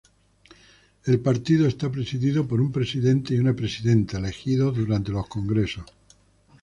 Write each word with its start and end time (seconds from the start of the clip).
El 1.05 1.19
partido 1.19 1.67
está 1.67 1.91
presidido 1.91 2.47
por 2.47 2.59
un 2.59 2.71
presidente 2.71 3.35
y 3.35 3.37
una 3.37 3.53
presidenta, 3.55 4.17
elegidos 4.17 4.75
durante 4.75 5.11
los 5.11 5.27
congresos. 5.27 5.85